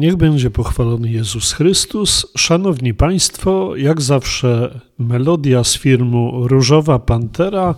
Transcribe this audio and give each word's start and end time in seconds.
Niech 0.00 0.16
będzie 0.16 0.50
pochwalony 0.50 1.10
Jezus 1.10 1.52
Chrystus. 1.52 2.26
Szanowni 2.36 2.94
Państwo, 2.94 3.76
jak 3.76 4.00
zawsze 4.00 4.80
melodia 4.98 5.64
z 5.64 5.76
filmu 5.76 6.48
Różowa 6.48 6.98
Pantera 6.98 7.74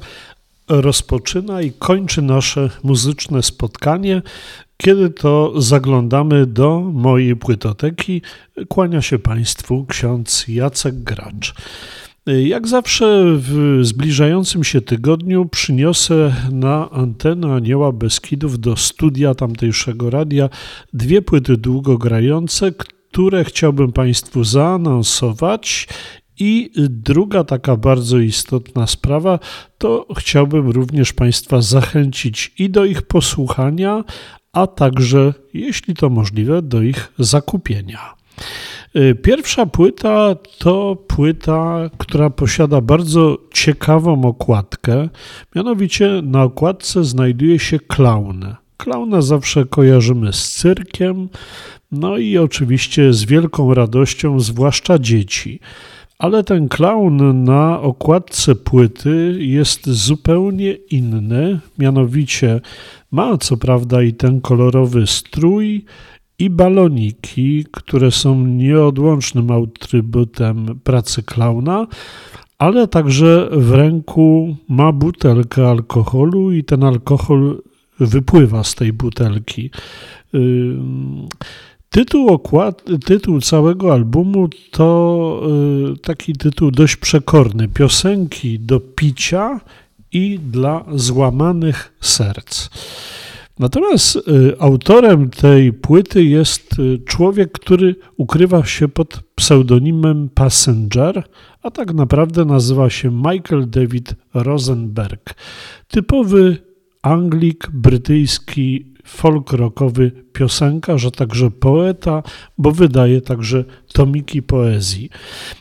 rozpoczyna 0.68 1.62
i 1.62 1.72
kończy 1.72 2.22
nasze 2.22 2.70
muzyczne 2.82 3.42
spotkanie, 3.42 4.22
kiedy 4.76 5.10
to 5.10 5.52
zaglądamy 5.60 6.46
do 6.46 6.80
mojej 6.80 7.36
płytoteki. 7.36 8.22
Kłania 8.68 9.02
się 9.02 9.18
Państwu 9.18 9.86
ksiądz 9.88 10.48
Jacek 10.48 10.94
Gracz. 10.94 11.54
Jak 12.26 12.68
zawsze 12.68 13.24
w 13.36 13.78
zbliżającym 13.82 14.64
się 14.64 14.80
tygodniu 14.80 15.46
przyniosę 15.46 16.34
na 16.52 16.90
antenę 16.90 17.54
Anioła 17.54 17.92
Beskidów 17.92 18.60
do 18.60 18.76
studia 18.76 19.34
tamtejszego 19.34 20.10
radia 20.10 20.48
dwie 20.92 21.22
płyty 21.22 21.56
długogrające, 21.56 22.72
które 22.72 23.44
chciałbym 23.44 23.92
Państwu 23.92 24.44
zaanonsować. 24.44 25.88
I 26.38 26.70
druga 26.76 27.44
taka 27.44 27.76
bardzo 27.76 28.18
istotna 28.18 28.86
sprawa, 28.86 29.38
to 29.78 30.06
chciałbym 30.16 30.70
również 30.70 31.12
Państwa 31.12 31.60
zachęcić 31.62 32.52
i 32.58 32.70
do 32.70 32.84
ich 32.84 33.02
posłuchania, 33.02 34.04
a 34.52 34.66
także, 34.66 35.34
jeśli 35.54 35.94
to 35.94 36.10
możliwe, 36.10 36.62
do 36.62 36.82
ich 36.82 37.12
zakupienia. 37.18 38.14
Y, 38.96 39.14
pierwsza 39.14 39.66
płyta 39.66 40.34
to 40.58 40.96
płyta, 41.06 41.90
która 41.98 42.30
posiada 42.30 42.80
bardzo 42.80 43.38
ciekawą 43.54 44.24
okładkę. 44.24 45.08
Mianowicie 45.56 46.20
na 46.22 46.42
okładce 46.42 47.04
znajduje 47.04 47.58
się 47.58 47.78
klaun. 47.78 48.54
Klauna 48.76 49.22
zawsze 49.22 49.64
kojarzymy 49.64 50.32
z 50.32 50.52
cyrkiem, 50.52 51.28
no 51.92 52.18
i 52.18 52.38
oczywiście 52.38 53.12
z 53.12 53.24
wielką 53.24 53.74
radością, 53.74 54.40
zwłaszcza 54.40 54.98
dzieci. 54.98 55.60
Ale 56.18 56.44
ten 56.44 56.68
klaun 56.68 57.44
na 57.44 57.80
okładce 57.80 58.54
płyty 58.54 59.36
jest 59.40 59.90
zupełnie 59.90 60.72
inny, 60.72 61.60
mianowicie 61.78 62.60
ma 63.10 63.38
co 63.38 63.56
prawda 63.56 64.02
i 64.02 64.12
ten 64.12 64.40
kolorowy 64.40 65.06
strój, 65.06 65.84
i 66.38 66.50
baloniki, 66.50 67.64
które 67.72 68.10
są 68.10 68.46
nieodłącznym 68.46 69.50
atrybutem 69.50 70.80
pracy 70.84 71.22
klauna, 71.22 71.86
ale 72.58 72.88
także 72.88 73.48
w 73.52 73.72
ręku 73.72 74.56
ma 74.68 74.92
butelkę 74.92 75.70
alkoholu 75.70 76.52
i 76.52 76.64
ten 76.64 76.84
alkohol 76.84 77.62
wypływa 78.00 78.64
z 78.64 78.74
tej 78.74 78.92
butelki. 78.92 79.70
Tytuł, 81.90 82.28
okład, 82.28 82.84
tytuł 83.04 83.40
całego 83.40 83.92
albumu 83.92 84.48
to 84.70 85.42
y, 85.94 85.98
taki 85.98 86.32
tytuł 86.32 86.70
dość 86.70 86.96
przekorny: 86.96 87.68
Piosenki 87.68 88.60
do 88.60 88.80
picia 88.80 89.60
i 90.12 90.38
dla 90.38 90.84
złamanych 90.94 91.92
serc. 92.00 92.68
Natomiast 93.62 94.16
y, 94.16 94.20
autorem 94.58 95.30
tej 95.30 95.72
płyty 95.72 96.24
jest 96.24 96.78
y, 96.78 96.98
człowiek, 97.06 97.52
który 97.52 97.96
ukrywa 98.16 98.64
się 98.64 98.88
pod 98.88 99.20
pseudonimem 99.34 100.28
Passenger, 100.34 101.22
a 101.62 101.70
tak 101.70 101.94
naprawdę 101.94 102.44
nazywa 102.44 102.90
się 102.90 103.10
Michael 103.10 103.70
David 103.70 104.14
Rosenberg. 104.34 105.34
Typowy 105.88 106.56
Anglik 107.02 107.70
brytyjski 107.72 108.91
folk 109.04 109.52
rockowy 109.52 110.12
piosenkarz, 110.32 111.06
a 111.06 111.10
także 111.10 111.50
poeta, 111.50 112.22
bo 112.58 112.72
wydaje 112.72 113.20
także 113.20 113.64
tomiki 113.92 114.42
poezji. 114.42 115.10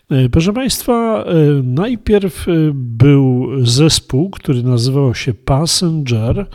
E, 0.09 0.29
proszę 0.29 0.53
Państwa, 0.53 1.23
e, 1.23 1.33
najpierw 1.63 2.47
e, 2.47 2.51
był 2.73 3.47
zespół, 3.65 4.29
który 4.29 4.63
nazywał 4.63 5.15
się 5.15 5.33
Passenger. 5.33 6.45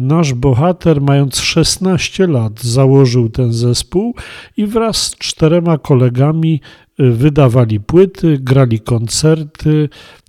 Nasz 0.00 0.34
bohater, 0.34 1.00
mając 1.00 1.40
16 1.40 2.26
lat, 2.26 2.62
założył 2.62 3.28
ten 3.28 3.52
zespół 3.52 4.14
i 4.56 4.66
wraz 4.66 4.96
z 4.96 5.16
czterema 5.16 5.78
kolegami 5.78 6.60
wydawali 6.98 7.80
płyty, 7.80 8.38
grali 8.40 8.80
koncerty, 8.80 9.88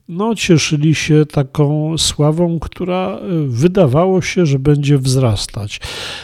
no, 0.10 0.36
cieszyli 0.36 0.96
się 0.96 1.26
taką 1.26 1.98
sławą, 1.98 2.60
która 2.60 3.18
y, 3.18 3.48
wydawało 3.48 4.22
się, 4.22 4.46
że 4.46 4.60
będzie 4.60 4.98
wzrastać. 4.98 5.80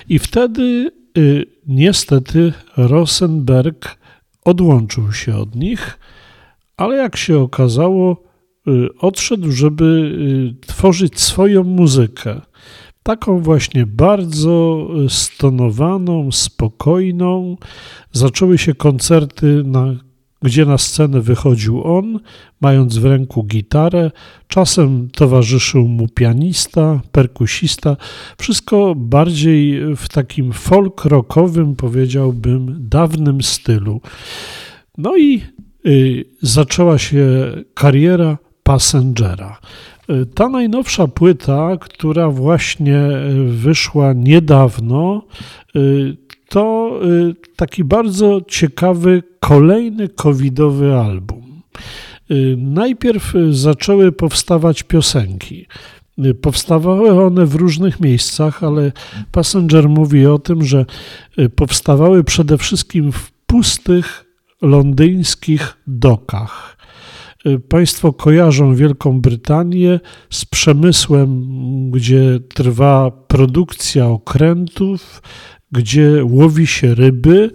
I 0.10 0.20
wtedy 0.20 0.92
y, 1.18 1.46
niestety 1.68 2.54
Rosenberg 2.78 3.98
odłączył 4.46 5.12
się 5.14 5.36
od 5.36 5.56
nich, 5.56 6.00
ale 6.78 6.96
jak 6.96 7.18
się 7.18 7.40
okazało, 7.40 8.24
y, 8.68 8.90
odszedł, 9.00 9.52
żeby 9.52 10.16
tworzyć 10.68 11.20
swoją 11.20 11.64
muzykę. 11.64 12.42
Taką 13.04 13.40
właśnie 13.40 13.86
bardzo 13.86 14.88
stonowaną, 15.10 16.32
spokojną. 16.32 17.58
Zaczęły 18.12 18.58
się 18.58 18.76
koncerty 18.76 19.64
na 19.66 19.96
gdzie 20.46 20.66
na 20.66 20.78
scenę 20.78 21.22
wychodził 21.22 21.84
on, 21.84 22.20
mając 22.62 22.98
w 22.98 23.06
ręku 23.06 23.44
gitarę, 23.44 24.12
czasem 24.48 25.10
towarzyszył 25.12 25.88
mu 25.88 26.08
pianista, 26.08 27.02
perkusista, 27.12 27.98
wszystko 28.38 28.96
bardziej 28.96 29.82
w 29.96 30.10
takim 30.10 30.54
folk 30.54 31.06
rockowym, 31.06 31.76
powiedziałbym, 31.76 32.76
dawnym 32.80 33.44
stylu. 33.44 34.02
No 34.98 35.18
i 35.18 35.42
y, 35.86 36.26
zaczęła 36.42 36.98
się 36.98 37.28
kariera 37.74 38.38
Passengera. 38.64 39.60
Y, 40.10 40.26
ta 40.26 40.50
najnowsza 40.50 41.08
płyta, 41.08 41.78
która 41.80 42.30
właśnie 42.30 43.00
wyszła 43.48 44.14
niedawno, 44.14 45.22
y, 45.76 46.18
to 46.50 46.92
y, 47.04 47.36
taki 47.56 47.84
bardzo 47.84 48.42
ciekawy 48.48 49.24
kolejny 49.40 50.10
covidowy 50.10 50.96
album. 50.96 51.62
Y, 52.32 52.56
najpierw 52.58 53.34
zaczęły 53.50 54.12
powstawać 54.12 54.84
piosenki. 54.84 55.66
Y, 56.26 56.34
powstawały 56.34 57.26
one 57.26 57.46
w 57.46 57.56
różnych 57.56 58.00
miejscach, 58.00 58.64
ale 58.64 58.92
Passenger 59.32 59.90
mówi 59.90 60.26
o 60.26 60.40
tym, 60.40 60.64
że 60.64 60.86
powstawały 61.56 62.24
przede 62.24 62.58
wszystkim 62.58 63.12
w 63.12 63.32
pustych 63.32 64.26
londyńskich 64.62 65.78
dokach. 65.88 66.76
Państwo 67.70 68.14
kojarzą 68.14 68.76
Wielką 68.76 69.22
Brytanię 69.22 70.00
z 70.30 70.46
przemysłem, 70.46 71.48
gdzie 71.92 72.40
trwa 72.54 73.12
produkcja 73.12 74.08
okrętów, 74.08 75.22
gdzie 75.76 76.26
łowi 76.26 76.68
się 76.68 76.96
ryby. 76.96 77.52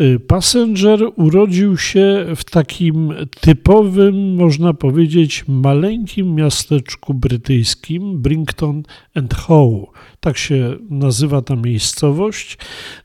Y, 0.00 0.20
Passenger 0.20 1.00
urodził 1.16 1.76
się 1.76 2.26
w 2.36 2.44
takim 2.44 3.14
typowym, 3.40 4.34
można 4.34 4.74
powiedzieć, 4.74 5.44
maleńkim 5.48 6.34
miasteczku 6.34 7.14
brytyjskim, 7.14 8.22
Brington 8.22 8.82
and 9.14 9.34
Hoe. 9.34 9.86
Tak 10.20 10.38
się 10.38 10.76
nazywa 10.90 11.42
ta 11.42 11.56
miejscowość. 11.56 12.58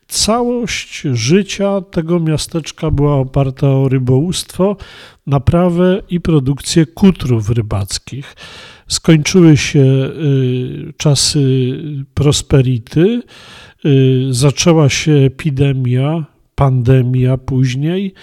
Całość 0.08 1.02
życia 1.14 1.82
tego 1.82 2.20
miasteczka 2.20 2.92
była 2.92 3.16
oparta 3.16 3.68
o 3.70 3.90
rybołówstwo, 3.90 4.78
naprawę 5.28 6.02
i 6.10 6.20
produkcję 6.20 6.86
kutrów 6.86 7.50
rybackich. 7.50 8.36
Skończyły 8.88 9.58
się 9.58 9.80
y, 9.80 10.94
czasy 10.98 11.72
prosperity 12.14 13.22
zaczęła 14.32 14.90
się 14.90 15.12
epidemia, 15.12 16.26
pandemia 16.56 17.38
później, 17.38 18.14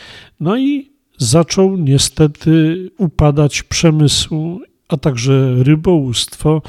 no 0.41 0.59
i 0.59 0.91
zaczął 1.19 1.77
niestety 1.77 2.91
upadać 2.99 3.63
przemysł, 3.63 4.61
a 4.89 4.97
także 4.97 5.55
rybołówstwo. 5.63 6.63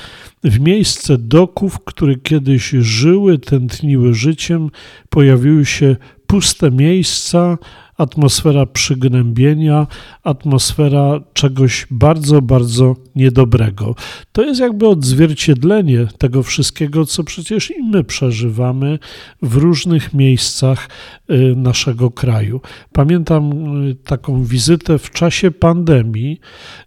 W 0.44 0.60
miejsce 0.60 1.18
doków, 1.18 1.80
które 1.80 2.16
kiedyś 2.16 2.70
żyły, 2.70 3.40
tętniły 3.40 4.14
życiem, 4.14 4.70
pojawiły 5.10 5.66
się 5.66 5.96
puste 6.30 6.72
miejsca, 6.72 7.58
atmosfera 7.98 8.66
przygnębienia, 8.66 9.88
atmosfera 10.24 11.20
czegoś 11.34 11.88
bardzo, 11.92 12.42
bardzo 12.42 12.96
niedobrego. 13.16 13.96
To 14.32 14.42
jest 14.42 14.60
jakby 14.60 14.88
odzwierciedlenie 14.88 16.08
tego 16.18 16.44
wszystkiego, 16.44 17.06
co 17.06 17.24
przecież 17.24 17.72
i 17.72 17.84
my 17.84 18.04
przeżywamy 18.04 19.00
w 19.42 19.56
różnych 19.56 20.14
miejscach 20.14 20.90
y, 21.30 21.54
naszego 21.56 22.12
kraju. 22.12 22.62
Pamiętam 22.94 23.52
y, 23.88 23.96
taką 23.96 24.44
wizytę 24.44 24.98
w 25.00 25.12
czasie 25.12 25.52
pandemii 25.52 26.40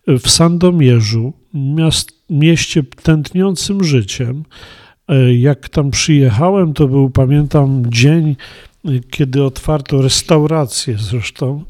y, 0.08 0.18
w 0.18 0.30
Sandomierzu, 0.30 1.32
miast, 1.54 2.12
mieście 2.30 2.82
tętniącym 3.02 3.84
życiem. 3.84 4.44
Jak 5.38 5.68
tam 5.68 5.90
przyjechałem, 5.90 6.74
to 6.74 6.88
był, 6.88 7.10
pamiętam, 7.10 7.82
dzień 7.88 8.36
kiedy 9.10 9.44
otwarto 9.44 10.02
restaurację 10.02 10.96
zresztą, 10.98 11.64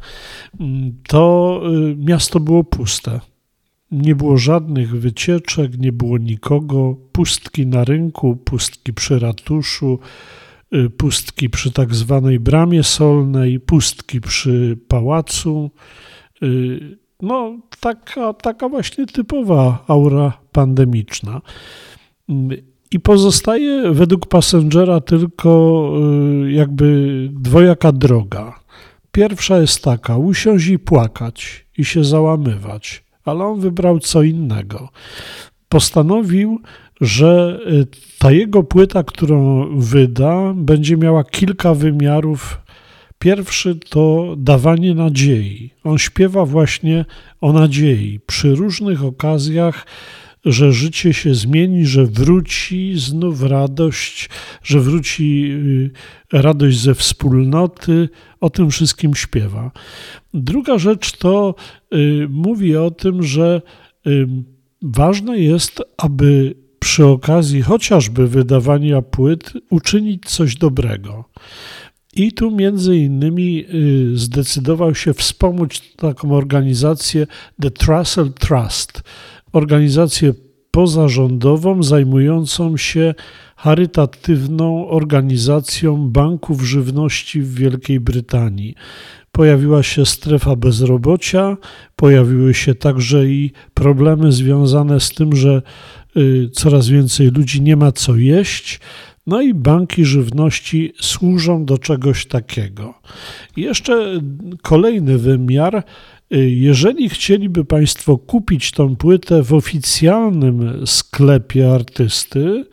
to 1.08 1.60
y, 1.92 1.96
miasto 1.96 2.40
było 2.40 2.64
puste. 2.64 3.20
Nie 3.90 4.14
było 4.14 4.36
żadnych 4.36 5.00
wycieczek, 5.00 5.78
nie 5.78 5.92
było 5.92 6.18
nikogo, 6.18 6.96
pustki 7.12 7.66
na 7.66 7.84
rynku, 7.84 8.36
pustki 8.36 8.92
przy 8.92 9.18
ratuszu, 9.18 9.98
y, 10.74 10.90
pustki 10.90 11.50
przy 11.50 11.72
tak 11.72 11.94
zwanej 11.94 12.40
bramie 12.40 12.82
solnej, 12.82 13.60
pustki 13.60 14.20
przy 14.20 14.78
pałacu. 14.88 15.70
Y, 16.42 16.98
no, 17.22 17.58
taka, 17.80 18.32
taka 18.32 18.68
właśnie 18.68 19.06
typowa 19.06 19.84
aura 19.88 20.38
pandemiczna. 20.52 21.40
I 22.92 23.00
pozostaje 23.00 23.92
według 23.92 24.26
Passengera 24.26 25.00
tylko 25.00 25.92
y, 26.46 26.52
jakby 26.52 27.28
dwojaka 27.32 27.92
droga. 27.92 28.60
Pierwsza 29.12 29.58
jest 29.58 29.84
taka: 29.84 30.16
usiąść 30.16 30.66
i 30.66 30.78
płakać 30.78 31.66
i 31.78 31.84
się 31.84 32.04
załamywać, 32.04 33.04
ale 33.24 33.44
on 33.44 33.60
wybrał 33.60 33.98
co 33.98 34.22
innego. 34.22 34.88
Postanowił, 35.68 36.60
że 37.00 37.58
y, 37.66 37.86
ta 38.18 38.32
jego 38.32 38.62
płyta, 38.62 39.02
którą 39.02 39.68
wyda, 39.78 40.52
będzie 40.54 40.96
miała 40.96 41.24
kilka 41.24 41.74
wymiarów. 41.74 42.60
Pierwszy 43.18 43.74
to 43.74 44.34
dawanie 44.38 44.94
nadziei. 44.94 45.70
On 45.84 45.98
śpiewa 45.98 46.44
właśnie 46.44 47.04
o 47.40 47.52
nadziei 47.52 48.20
przy 48.26 48.54
różnych 48.54 49.04
okazjach 49.04 49.86
że 50.44 50.72
życie 50.72 51.14
się 51.14 51.34
zmieni, 51.34 51.86
że 51.86 52.06
wróci 52.06 52.94
znów 52.96 53.42
radość, 53.42 54.28
że 54.62 54.80
wróci 54.80 55.50
y, 55.52 55.90
radość 56.32 56.78
ze 56.78 56.94
wspólnoty, 56.94 58.08
o 58.40 58.50
tym 58.50 58.70
wszystkim 58.70 59.14
śpiewa. 59.14 59.70
Druga 60.34 60.78
rzecz 60.78 61.12
to 61.12 61.54
y, 61.94 62.26
mówi 62.30 62.76
o 62.76 62.90
tym, 62.90 63.22
że 63.22 63.62
y, 64.06 64.28
ważne 64.82 65.38
jest, 65.38 65.82
aby 65.96 66.54
przy 66.78 67.06
okazji 67.06 67.62
chociażby 67.62 68.28
wydawania 68.28 69.02
płyt 69.02 69.52
uczynić 69.70 70.22
coś 70.26 70.56
dobrego. 70.56 71.24
I 72.14 72.32
tu 72.32 72.50
między 72.50 72.96
innymi 72.96 73.64
zdecydował 74.14 74.94
się 74.94 75.14
wspomóc 75.14 75.82
taką 75.96 76.32
organizację 76.32 77.26
The 77.60 77.70
Trussell 77.70 78.32
Trust, 78.32 79.02
organizację 79.52 80.34
pozarządową 80.70 81.82
zajmującą 81.82 82.76
się 82.76 83.14
charytatywną 83.56 84.88
organizacją 84.88 86.08
banków 86.08 86.62
żywności 86.62 87.42
w 87.42 87.54
Wielkiej 87.54 88.00
Brytanii. 88.00 88.74
Pojawiła 89.32 89.82
się 89.82 90.06
strefa 90.06 90.56
bezrobocia, 90.56 91.56
pojawiły 91.96 92.54
się 92.54 92.74
także 92.74 93.26
i 93.26 93.52
problemy 93.74 94.32
związane 94.32 95.00
z 95.00 95.10
tym, 95.10 95.36
że 95.36 95.62
y, 96.16 96.48
coraz 96.52 96.88
więcej 96.88 97.30
ludzi 97.30 97.62
nie 97.62 97.76
ma 97.76 97.92
co 97.92 98.16
jeść. 98.16 98.80
No 99.26 99.42
i 99.42 99.54
banki 99.54 100.04
żywności 100.04 100.92
służą 101.00 101.64
do 101.64 101.78
czegoś 101.78 102.26
takiego. 102.26 102.94
Jeszcze 103.56 104.20
kolejny 104.62 105.18
wymiar 105.18 105.84
jeżeli 106.38 107.08
chcieliby 107.08 107.64
Państwo 107.64 108.18
kupić 108.18 108.70
tą 108.70 108.96
płytę 108.96 109.42
w 109.42 109.54
oficjalnym 109.54 110.86
sklepie 110.86 111.72
artysty, 111.74 112.64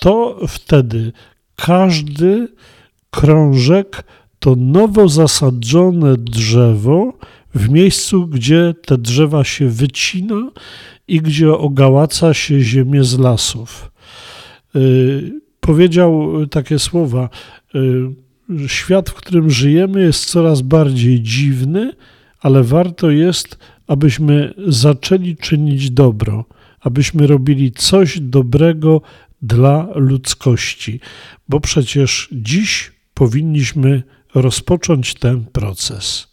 to 0.00 0.40
wtedy 0.48 1.12
każdy 1.56 2.48
krążek 3.10 4.04
to 4.38 4.56
nowo 4.56 5.08
zasadzone 5.08 6.16
drzewo 6.16 7.18
w 7.54 7.68
miejscu, 7.68 8.26
gdzie 8.26 8.74
te 8.86 8.98
drzewa 8.98 9.44
się 9.44 9.68
wycina 9.68 10.50
i 11.08 11.20
gdzie 11.20 11.52
ogałaca 11.52 12.34
się 12.34 12.60
ziemię 12.60 13.04
z 13.04 13.18
lasów. 13.18 13.90
Y, 14.76 15.40
powiedział 15.60 16.32
takie 16.46 16.78
słowa: 16.78 17.28
y, 17.74 18.68
Świat, 18.68 19.10
w 19.10 19.14
którym 19.14 19.50
żyjemy, 19.50 20.02
jest 20.02 20.24
coraz 20.24 20.62
bardziej 20.62 21.20
dziwny 21.20 21.92
ale 22.40 22.62
warto 22.62 23.10
jest, 23.10 23.58
abyśmy 23.86 24.54
zaczęli 24.66 25.36
czynić 25.36 25.90
dobro, 25.90 26.44
abyśmy 26.80 27.26
robili 27.26 27.72
coś 27.72 28.20
dobrego 28.20 29.02
dla 29.42 29.88
ludzkości, 29.94 31.00
bo 31.48 31.60
przecież 31.60 32.28
dziś 32.32 32.92
powinniśmy 33.14 34.02
rozpocząć 34.34 35.14
ten 35.14 35.44
proces. 35.44 36.28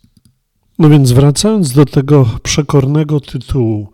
No 0.80 0.90
więc 0.90 1.12
wracając 1.12 1.74
do 1.74 1.86
tego 1.86 2.30
przekornego 2.44 3.20
tytułu, 3.20 3.92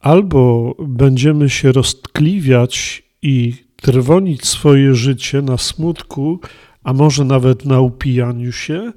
albo 0.00 0.74
będziemy 0.88 1.50
się 1.50 1.72
roztkliwiać 1.72 3.02
i 3.22 3.54
trwonić 3.76 4.46
swoje 4.46 4.94
życie 4.94 5.42
na 5.42 5.58
smutku, 5.58 6.40
a 6.84 6.92
może 6.92 7.24
nawet 7.24 7.64
na 7.64 7.80
upijaniu 7.80 8.52
się, 8.52 8.92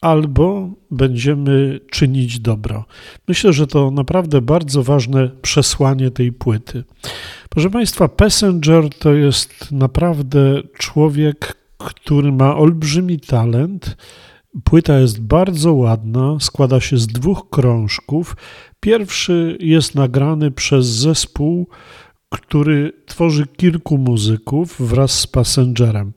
albo 0.00 0.70
będziemy 0.90 1.80
czynić 1.90 2.40
dobro. 2.40 2.84
Myślę, 3.28 3.52
że 3.52 3.66
to 3.66 3.90
naprawdę 3.90 4.40
bardzo 4.40 4.82
ważne 4.82 5.30
przesłanie 5.42 6.10
tej 6.10 6.32
płyty. 6.32 6.84
Proszę 7.50 7.70
Państwa, 7.70 8.08
Passenger 8.08 8.90
to 8.98 9.14
jest 9.14 9.72
naprawdę 9.72 10.62
człowiek, 10.78 11.56
który 11.78 12.32
ma 12.32 12.56
olbrzymi 12.56 13.20
talent. 13.20 13.96
Płyta 14.64 14.98
jest 14.98 15.20
bardzo 15.20 15.74
ładna, 15.74 16.36
składa 16.40 16.80
się 16.80 16.98
z 16.98 17.06
dwóch 17.06 17.50
krążków. 17.50 18.36
Pierwszy 18.80 19.58
jest 19.60 19.94
nagrany 19.94 20.50
przez 20.50 20.86
zespół, 20.86 21.68
który 22.30 22.92
tworzy 23.06 23.46
kilku 23.46 23.98
muzyków 23.98 24.76
wraz 24.78 25.20
z 25.20 25.26
Passengerem. 25.26 26.12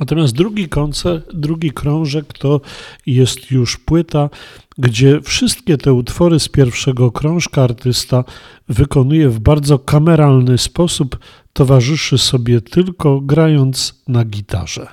Natomiast 0.00 0.34
drugi 0.34 0.68
koncert, 0.68 1.34
drugi 1.34 1.70
krążek 1.70 2.32
to 2.38 2.60
jest 3.06 3.50
już 3.50 3.76
płyta, 3.76 4.30
gdzie 4.78 5.20
wszystkie 5.20 5.78
te 5.78 5.92
utwory 5.92 6.40
z 6.40 6.48
pierwszego 6.48 7.12
krążka 7.12 7.62
artysta 7.62 8.24
wykonuje 8.68 9.28
w 9.28 9.38
bardzo 9.38 9.78
kameralny 9.78 10.58
sposób, 10.58 11.18
towarzyszy 11.52 12.18
sobie 12.18 12.60
tylko 12.60 13.20
grając 13.20 14.02
na 14.08 14.24
gitarze. 14.24 14.86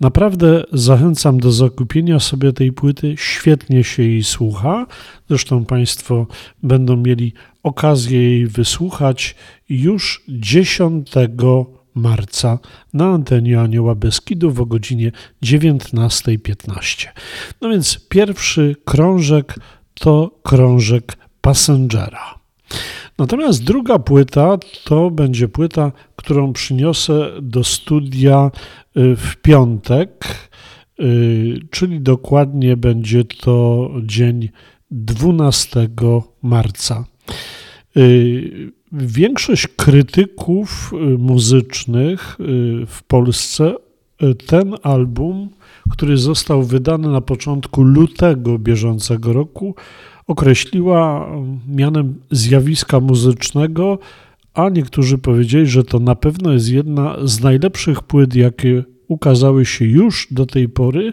Naprawdę 0.00 0.64
zachęcam 0.72 1.40
do 1.40 1.52
zakupienia 1.52 2.20
sobie 2.20 2.52
tej 2.52 2.72
płyty. 2.72 3.14
Świetnie 3.18 3.84
się 3.84 4.02
jej 4.02 4.24
słucha. 4.24 4.86
Zresztą 5.28 5.64
Państwo 5.64 6.26
będą 6.62 6.96
mieli 6.96 7.32
okazję 7.62 8.22
jej 8.22 8.46
wysłuchać 8.46 9.34
już 9.68 10.24
10 10.28 11.10
marca 11.96 12.58
na 12.94 13.04
antenie 13.04 13.60
Anioła 13.60 13.94
Beskidu 13.94 14.54
o 14.58 14.66
godzinie 14.66 15.12
19.15. 15.42 17.06
No 17.60 17.68
więc 17.68 18.08
pierwszy 18.08 18.76
krążek 18.84 19.54
to 19.94 20.30
krążek 20.42 21.16
Passengera. 21.40 22.38
Natomiast 23.18 23.64
druga 23.64 23.98
płyta 23.98 24.58
to 24.84 25.10
będzie 25.10 25.48
płyta, 25.48 25.92
którą 26.16 26.52
przyniosę 26.52 27.30
do 27.42 27.64
studia 27.64 28.50
y, 28.96 29.16
w 29.16 29.36
piątek, 29.42 30.26
y, 31.00 31.58
czyli 31.70 32.00
dokładnie 32.00 32.76
będzie 32.76 33.24
to 33.24 33.90
dzień 34.02 34.48
12 34.90 35.88
marca. 36.42 37.04
Większość 39.00 39.66
krytyków 39.66 40.92
y, 40.92 41.18
muzycznych 41.18 42.36
y, 42.40 42.86
w 42.86 43.02
Polsce 43.02 43.74
y, 44.22 44.34
ten 44.34 44.74
album, 44.82 45.50
który 45.90 46.16
został 46.16 46.62
wydany 46.62 47.08
na 47.08 47.20
początku 47.20 47.82
lutego 47.82 48.58
bieżącego 48.58 49.32
roku, 49.32 49.74
określiła 50.26 51.30
mianem 51.68 52.14
zjawiska 52.30 53.00
muzycznego, 53.00 53.98
a 54.54 54.68
niektórzy 54.68 55.18
powiedzieli, 55.18 55.66
że 55.66 55.84
to 55.84 55.98
na 55.98 56.14
pewno 56.14 56.52
jest 56.52 56.68
jedna 56.68 57.16
z 57.24 57.40
najlepszych 57.40 58.02
płyt, 58.02 58.34
jakie 58.34 58.84
ukazały 59.08 59.64
się 59.64 59.84
już 59.84 60.28
do 60.30 60.46
tej 60.46 60.68
pory 60.68 61.12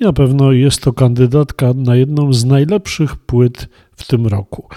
i 0.00 0.04
na 0.04 0.12
pewno 0.12 0.52
jest 0.52 0.82
to 0.82 0.92
kandydatka 0.92 1.72
na 1.76 1.96
jedną 1.96 2.32
z 2.32 2.44
najlepszych 2.44 3.16
płyt 3.16 3.68
w 3.96 4.06
tym 4.06 4.26
roku. 4.26 4.68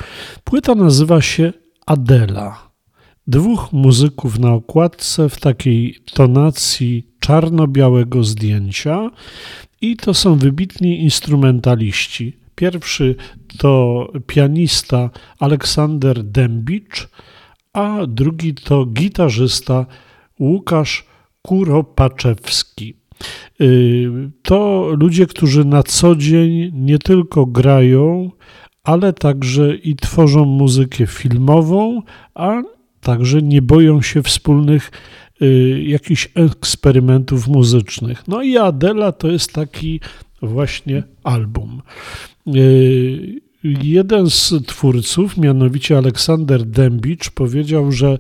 Płyta 0.43 0.75
nazywa 0.75 1.21
się 1.21 1.53
Adela. 1.91 2.71
Dwóch 3.27 3.74
muzyków 3.74 4.39
na 4.39 4.53
okładce 4.53 5.29
w 5.29 5.39
takiej 5.39 5.95
tonacji 6.13 7.07
czarno-białego 7.19 8.24
zdjęcia 8.24 9.10
i 9.81 9.98
to 9.98 10.13
są 10.13 10.36
wybitni 10.36 11.03
instrumentaliści. 11.03 12.38
Pierwszy 12.55 13.15
to 13.57 14.07
pianista 14.27 15.10
Aleksander 15.39 16.24
Dębicz, 16.24 17.10
a 17.74 17.98
drugi 18.07 18.53
to 18.53 18.86
gitarzysta 18.86 19.86
Łukasz 20.39 21.05
Kuropaczewski. 21.41 22.95
Y, 23.62 24.31
to 24.43 24.88
ludzie, 25.00 25.27
którzy 25.27 25.65
na 25.65 25.83
co 25.83 26.15
dzień 26.15 26.71
nie 26.74 27.00
tylko 27.00 27.45
grają, 27.45 28.31
ale 28.84 29.14
także 29.14 29.76
i 29.76 29.96
tworzą 29.96 30.46
muzykę 30.46 31.08
filmową, 31.08 32.02
a 32.36 32.62
także 33.02 33.42
nie 33.42 33.62
boją 33.62 34.02
się 34.02 34.24
wspólnych 34.24 34.92
y, 35.42 35.84
jakichś 35.88 36.30
eksperymentów 36.36 37.48
muzycznych. 37.48 38.28
No 38.28 38.44
i 38.44 38.58
Adela 38.58 39.12
to 39.12 39.28
jest 39.28 39.54
taki 39.54 40.00
właśnie 40.42 41.04
album. 41.24 41.82
Y, 42.48 43.42
jeden 43.64 44.30
z 44.30 44.54
twórców, 44.68 45.38
mianowicie 45.38 45.98
Aleksander 45.98 46.66
Dębicz, 46.66 47.30
powiedział, 47.30 47.92
że 47.92 48.18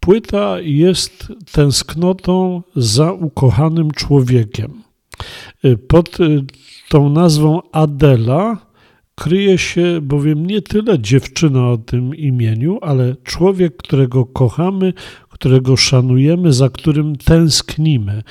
płyta 0.00 0.60
jest 0.60 1.32
tęsknotą 1.52 2.62
za 2.76 3.12
ukochanym 3.12 3.90
człowiekiem. 3.90 4.82
Y, 5.64 5.78
pod 5.78 6.20
y, 6.20 6.44
tą 6.88 7.10
nazwą 7.10 7.60
Adela 7.72 8.73
kryje 9.14 9.58
się 9.58 10.00
bowiem 10.02 10.46
nie 10.46 10.62
tyle 10.62 10.98
dziewczyna 10.98 11.70
o 11.70 11.78
tym 11.78 12.14
imieniu, 12.14 12.78
ale 12.82 13.16
człowiek, 13.24 13.76
którego 13.76 14.26
kochamy, 14.26 14.92
którego 15.28 15.76
szanujemy, 15.76 16.52
za 16.52 16.68
którym 16.68 17.16
tęsknimy. 17.16 18.22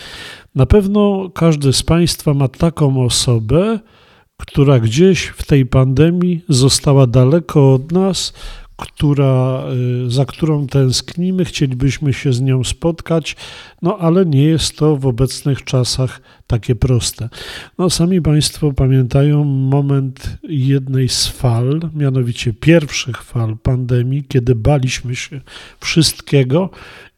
Na 0.56 0.66
pewno 0.66 1.30
każdy 1.34 1.74
z 1.74 1.84
Państwa 1.84 2.34
ma 2.34 2.48
taką 2.48 3.06
osobę, 3.06 3.80
która 4.38 4.80
gdzieś 4.80 5.26
w 5.26 5.46
tej 5.46 5.66
pandemii 5.66 6.42
została 6.50 7.08
daleko 7.08 7.74
od 7.74 7.92
nas, 7.92 8.34
która, 8.78 9.64
y, 10.06 10.12
za 10.12 10.26
którą 10.26 10.68
tęsknimy, 10.68 11.46
chcielibyśmy 11.46 12.14
się 12.14 12.34
z 12.34 12.42
nią 12.42 12.64
spotkać, 12.64 13.36
no 13.82 13.98
ale 13.98 14.26
nie 14.26 14.44
jest 14.44 14.78
to 14.78 14.98
w 14.98 15.06
obecnych 15.06 15.64
czasach 15.64 16.22
takie 16.48 16.76
proste. 16.76 17.30
No, 17.78 17.90
sami 17.90 18.22
Państwo 18.22 18.74
pamiętają 18.74 19.44
moment 19.44 20.38
jednej 20.44 21.10
z 21.10 21.28
fal, 21.28 21.80
mianowicie 21.96 22.54
pierwszych 22.54 23.24
fal 23.24 23.58
pandemii, 23.58 24.24
kiedy 24.28 24.56
baliśmy 24.56 25.16
się 25.16 25.42
wszystkiego 25.80 26.70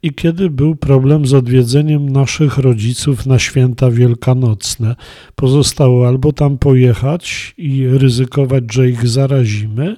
i 0.03 0.13
kiedy 0.13 0.49
był 0.49 0.75
problem 0.75 1.25
z 1.25 1.33
odwiedzeniem 1.33 2.09
naszych 2.09 2.57
rodziców 2.57 3.25
na 3.25 3.39
święta 3.39 3.91
wielkanocne. 3.91 4.95
Pozostało 5.35 6.07
albo 6.07 6.33
tam 6.33 6.57
pojechać 6.57 7.53
i 7.57 7.87
ryzykować, 7.87 8.73
że 8.73 8.89
ich 8.89 9.07
zarazimy, 9.07 9.97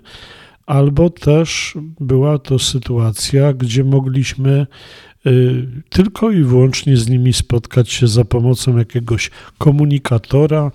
albo 0.68 1.10
też 1.10 1.78
była 2.00 2.40
to 2.40 2.60
sytuacja, 2.60 3.54
gdzie 3.54 3.84
mogliśmy 3.84 4.68
y, 5.26 5.68
tylko 5.90 6.32
i 6.32 6.44
wyłącznie 6.44 6.98
z 6.98 7.10
nimi 7.10 7.34
spotkać 7.34 7.92
się 7.92 8.08
za 8.08 8.26
pomocą 8.26 8.78
jakiegoś 8.78 9.32
komunikatora, 9.58 10.72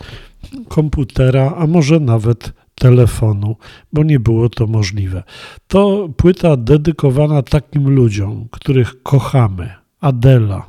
komputera, 0.69 1.55
a 1.57 1.67
może 1.67 2.01
nawet 2.01 2.53
telefonu, 2.75 3.57
bo 3.93 4.03
nie 4.05 4.21
było 4.21 4.49
to 4.49 4.67
możliwe. 4.67 5.23
To 5.69 6.09
płyta 6.17 6.57
dedykowana 6.57 7.43
takim 7.43 7.91
ludziom, 7.91 8.49
których 8.51 9.03
kochamy. 9.03 9.71
Adela. 10.01 10.67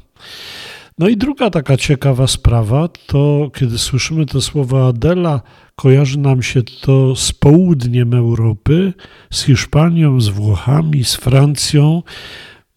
No 0.98 1.08
i 1.08 1.18
druga 1.18 1.50
taka 1.50 1.78
ciekawa 1.78 2.28
sprawa, 2.28 2.88
to 2.88 3.52
kiedy 3.56 3.78
słyszymy 3.78 4.26
to 4.26 4.42
słowo 4.42 4.88
Adela, 4.88 5.42
kojarzy 5.76 6.20
nam 6.20 6.42
się 6.44 6.64
to 6.64 7.16
z 7.16 7.32
południem 7.32 8.14
Europy, 8.14 8.94
z 9.32 9.44
Hiszpanią, 9.44 10.22
z 10.22 10.30
Włochami, 10.30 11.04
z 11.04 11.16
Francją. 11.16 12.04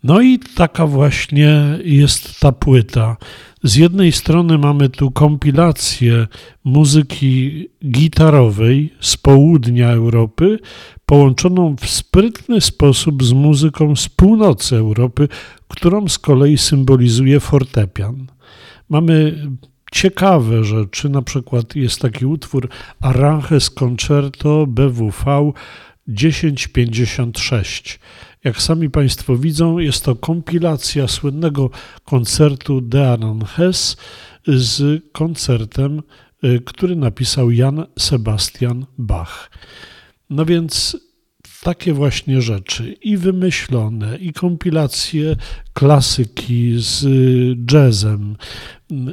No 0.02 0.20
i 0.20 0.38
taka 0.38 0.86
właśnie 0.86 1.78
jest 1.84 2.40
ta 2.40 2.52
płyta. 2.52 3.16
Z 3.66 3.76
jednej 3.76 4.12
strony 4.12 4.58
mamy 4.58 4.88
tu 4.88 5.10
kompilację 5.10 6.26
muzyki 6.64 7.68
gitarowej 7.84 8.92
z 9.00 9.16
południa 9.16 9.90
Europy, 9.90 10.58
połączoną 11.06 11.76
w 11.76 11.86
sprytny 11.90 12.60
sposób 12.60 13.24
z 13.24 13.32
muzyką 13.32 13.96
z 13.96 14.08
północy 14.08 14.76
Europy, 14.76 15.28
którą 15.68 16.08
z 16.08 16.18
kolei 16.18 16.58
symbolizuje 16.58 17.40
fortepian. 17.40 18.26
Mamy 18.88 19.46
ciekawe 19.92 20.64
rzeczy, 20.64 21.08
na 21.08 21.22
przykład 21.22 21.76
jest 21.76 22.00
taki 22.00 22.26
utwór 22.26 22.68
Aranjes 23.00 23.70
Concerto 23.70 24.66
BWV 24.66 25.52
1056. 26.16 28.00
Jak 28.46 28.62
sami 28.62 28.90
Państwo 28.90 29.36
widzą, 29.36 29.78
jest 29.78 30.04
to 30.04 30.16
kompilacja 30.16 31.08
słynnego 31.08 31.70
koncertu 32.04 32.80
de 32.80 33.10
Aranjes 33.12 33.96
z 34.46 35.02
koncertem, 35.12 36.02
y, 36.44 36.60
który 36.64 36.96
napisał 36.96 37.50
Jan 37.50 37.86
Sebastian 37.98 38.86
Bach. 38.98 39.50
No 40.30 40.44
więc 40.44 40.96
takie 41.62 41.92
właśnie 41.92 42.42
rzeczy 42.42 42.92
i 42.92 43.16
wymyślone, 43.16 44.16
i 44.16 44.32
kompilacje 44.32 45.36
klasyki 45.72 46.74
z 46.76 47.04
jazzem, 47.72 48.36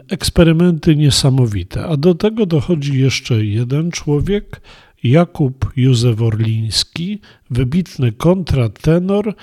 eksperymenty 0.09 0.95
niesamowite. 0.95 1.85
A 1.85 1.97
do 1.97 2.15
tego 2.15 2.45
dochodzi 2.45 2.99
jeszcze 2.99 3.45
jeden 3.45 3.91
człowiek, 3.91 4.61
Jakub 5.03 5.71
Józef 5.75 6.21
Orliński, 6.21 7.19
wybitny 7.49 8.11
kontratenor, 8.11 9.35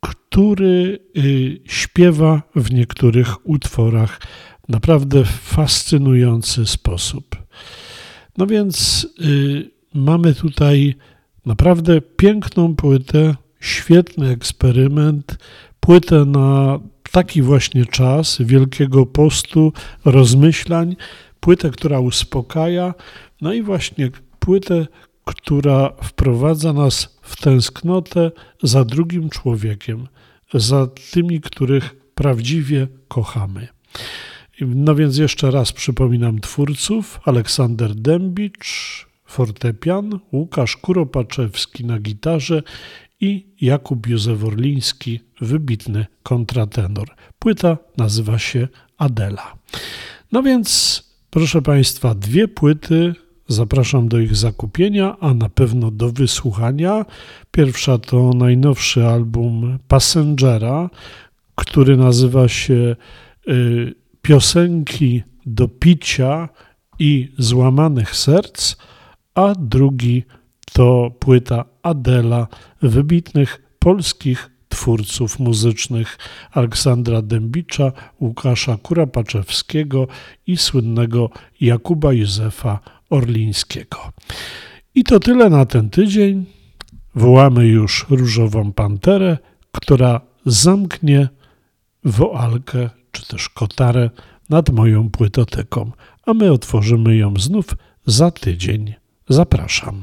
który 0.00 0.98
y, 1.16 1.60
śpiewa 1.64 2.42
w 2.56 2.72
niektórych 2.72 3.48
utworach 3.48 4.20
naprawdę 4.68 5.24
fascynujący 5.24 6.66
sposób. 6.66 7.36
No 8.38 8.46
więc 8.46 9.06
y, 9.20 9.70
mamy 9.94 10.34
tutaj 10.34 10.94
naprawdę 11.46 12.00
piękną 12.00 12.76
płytę, 12.76 13.34
świetny 13.60 14.28
eksperyment, 14.28 15.38
płytę 15.80 16.24
na 16.24 16.78
taki 17.12 17.42
właśnie 17.42 17.86
czas 17.86 18.38
Wielkiego 18.40 19.06
Postu, 19.06 19.72
rozmyślań, 20.04 20.96
płytę, 21.40 21.70
która 21.70 22.00
uspokaja, 22.00 22.94
no 23.40 23.52
i 23.52 23.62
właśnie 23.62 24.10
płytę, 24.42 24.86
która 25.24 25.92
wprowadza 26.02 26.72
nas 26.72 27.18
w 27.22 27.42
tęsknotę 27.42 28.30
za 28.62 28.84
drugim 28.84 29.30
człowiekiem, 29.30 30.08
za 30.54 30.86
tymi, 31.12 31.40
których 31.40 31.96
prawdziwie 32.14 32.88
kochamy. 33.08 33.68
No 34.60 34.94
więc 34.94 35.18
jeszcze 35.18 35.50
raz 35.50 35.72
przypominam 35.72 36.40
twórców: 36.40 37.20
Aleksander 37.24 37.94
Dębicz, 37.94 38.66
fortepian, 39.24 40.18
Łukasz 40.32 40.76
Kuropaczewski 40.76 41.84
na 41.84 41.98
gitarze 41.98 42.62
i 43.20 43.46
Jakub 43.60 44.06
Józef 44.06 44.44
Orliński, 44.44 45.20
wybitny 45.40 46.06
kontratenor. 46.22 47.08
Płyta 47.38 47.76
nazywa 47.96 48.38
się 48.38 48.68
Adela. 48.98 49.54
No 50.32 50.42
więc, 50.42 51.02
proszę 51.30 51.62
Państwa, 51.62 52.14
dwie 52.14 52.48
płyty. 52.48 53.14
Zapraszam 53.52 54.08
do 54.08 54.18
ich 54.18 54.36
zakupienia, 54.36 55.16
a 55.20 55.34
na 55.34 55.48
pewno 55.48 55.90
do 55.90 56.12
wysłuchania. 56.12 57.04
Pierwsza 57.50 57.98
to 57.98 58.30
najnowszy 58.30 59.06
album 59.06 59.78
Passengera, 59.88 60.90
który 61.54 61.96
nazywa 61.96 62.48
się 62.48 62.96
y, 63.48 63.94
Piosenki 64.22 65.22
do 65.46 65.68
picia 65.68 66.48
i 66.98 67.32
złamanych 67.38 68.16
serc 68.16 68.76
a 69.34 69.52
drugi 69.58 70.24
to 70.72 71.10
płyta 71.18 71.64
Adela 71.82 72.46
wybitnych 72.82 73.62
polskich 73.78 74.50
twórców 74.68 75.38
muzycznych 75.38 76.18
Aleksandra 76.52 77.22
Dębicza, 77.22 77.92
Łukasza 78.20 78.76
Kurapaczewskiego 78.76 80.06
i 80.46 80.56
słynnego 80.56 81.30
Jakuba 81.60 82.12
Józefa 82.12 82.80
Orlińskiego. 83.12 83.98
I 84.94 85.04
to 85.04 85.20
tyle 85.20 85.50
na 85.50 85.66
ten 85.66 85.90
tydzień. 85.90 86.44
Wołamy 87.14 87.66
już 87.66 88.06
różową 88.10 88.72
panterę, 88.72 89.38
która 89.72 90.20
zamknie 90.46 91.28
woalkę 92.04 92.90
czy 93.12 93.26
też 93.26 93.48
kotarę 93.48 94.10
nad 94.50 94.70
moją 94.70 95.10
płytoteką, 95.10 95.90
a 96.26 96.34
my 96.34 96.52
otworzymy 96.52 97.16
ją 97.16 97.34
znów 97.36 97.66
za 98.06 98.30
tydzień. 98.30 98.94
Zapraszam. 99.28 100.02